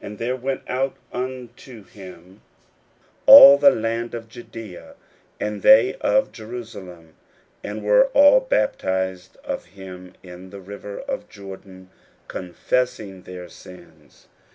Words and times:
41:001:005 0.00 0.06
And 0.08 0.18
there 0.18 0.36
went 0.36 0.62
out 0.70 0.96
unto 1.12 1.84
him 1.84 2.40
all 3.26 3.58
the 3.58 3.68
land 3.70 4.14
of 4.14 4.26
Judaea, 4.26 4.94
and 5.38 5.60
they 5.60 5.96
of 5.96 6.32
Jerusalem, 6.32 7.12
and 7.62 7.82
were 7.84 8.06
all 8.14 8.40
baptized 8.40 9.36
of 9.44 9.66
him 9.66 10.14
in 10.22 10.48
the 10.48 10.60
river 10.62 11.00
of 11.00 11.28
Jordan, 11.28 11.90
confessing 12.26 13.24
their 13.24 13.50
sins. 13.50 14.28